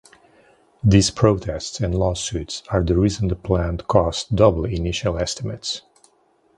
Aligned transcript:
These 0.83 1.11
protests 1.11 1.79
and 1.79 1.93
lawsuits 1.93 2.63
are 2.69 2.81
the 2.83 2.97
reason 2.97 3.27
the 3.27 3.35
plant 3.35 3.87
cost 3.87 4.35
double 4.35 4.65
initial 4.65 5.19
estimates. 5.19 5.83